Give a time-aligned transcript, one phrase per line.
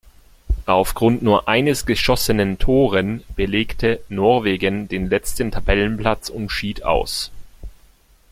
[0.65, 7.29] Auf Grund nur eines geschossenen Toren belegte Norwegen den letzten Tabellenplatz und schied aus.